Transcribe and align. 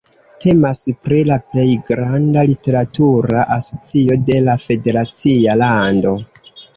Temas 0.43 0.77
pri 1.07 1.17
la 1.31 1.35
plej 1.49 1.65
granda 1.89 2.45
literatura 2.51 3.43
asocio 3.57 4.15
de 4.31 4.39
la 4.47 4.57
federacia 4.65 5.55
lando. 5.63 6.15